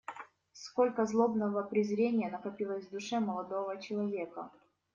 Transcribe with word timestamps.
Cтолько 0.51 1.05
злобного 1.05 1.61
презрения 1.61 2.31
накопилось 2.31 2.87
в 2.87 2.89
душе 2.89 3.19
молодого 3.19 3.79
человека. 3.79 4.49